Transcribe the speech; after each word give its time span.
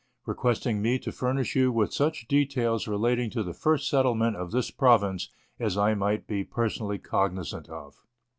requesting 0.25 0.81
me 0.81 0.97
to 0.97 1.11
furnish 1.11 1.55
you 1.55 1.71
with 1.71 1.93
such 1.93 2.27
details 2.27 2.87
relating 2.87 3.29
to 3.29 3.43
the 3.43 3.53
first 3.53 3.87
settlement 3.87 4.35
of 4.35 4.49
this 4.49 4.71
province 4.71 5.29
as 5.59 5.77
I 5.77 5.93
might 5.93 6.25
be 6.25 6.43
personally 6.43 6.97
cognizant 6.97 7.69
of. 7.69 8.03